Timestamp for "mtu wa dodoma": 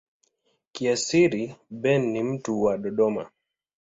2.23-3.29